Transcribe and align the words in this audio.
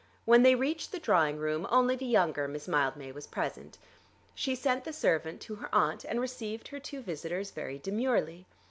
When 0.25 0.41
they 0.41 0.55
reached 0.55 0.91
the 0.91 0.97
drawing 0.99 1.37
room 1.37 1.67
only 1.69 1.95
the 1.95 2.07
younger 2.07 2.47
Miss 2.47 2.67
Mildmay 2.67 3.11
was 3.11 3.27
present. 3.27 3.77
She 4.33 4.55
sent 4.55 4.83
the 4.83 4.93
servant 4.93 5.39
to 5.41 5.53
her 5.57 5.69
aunt, 5.71 6.05
and 6.05 6.19
received 6.19 6.69
her 6.69 6.79
two 6.79 7.03
visitors 7.03 7.51
very 7.51 7.77
demurely. 7.77 8.47